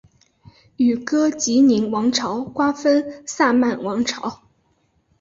[0.77, 4.41] 与哥疾宁王朝瓜分萨曼王朝。